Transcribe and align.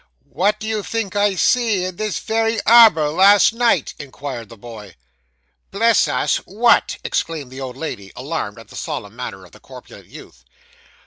'What 0.27 0.59
do 0.59 0.65
you 0.67 0.81
think 0.81 1.15
I 1.15 1.35
see 1.35 1.85
in 1.85 1.97
this 1.97 2.17
very 2.17 2.59
arbour 2.65 3.09
last 3.09 3.53
night?' 3.53 3.93
inquired 3.99 4.49
the 4.49 4.57
boy. 4.57 4.95
'Bless 5.69 6.07
us! 6.07 6.37
What?' 6.37 6.97
exclaimed 7.03 7.51
the 7.51 7.61
old 7.61 7.77
lady, 7.77 8.11
alarmed 8.15 8.57
at 8.57 8.69
the 8.69 8.75
solemn 8.75 9.15
manner 9.15 9.45
of 9.45 9.51
the 9.51 9.59
corpulent 9.59 10.07
youth. 10.07 10.43